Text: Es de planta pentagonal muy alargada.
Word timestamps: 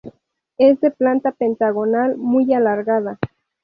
Es 0.57 0.79
de 0.81 0.89
planta 0.89 1.31
pentagonal 1.31 2.17
muy 2.17 2.55
alargada. 2.55 3.19